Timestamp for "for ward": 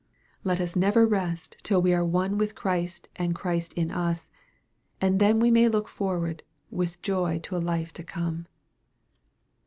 5.87-6.41